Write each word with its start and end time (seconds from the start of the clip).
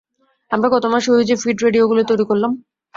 আমরা 0.51 0.67
গত 0.73 0.85
মাসে 0.93 1.09
ঐযে 1.11 1.35
ফিল্ড 1.41 1.59
রেডিওগুলো 1.61 2.01
তৈরি 2.09 2.25
করলাম? 2.29 2.51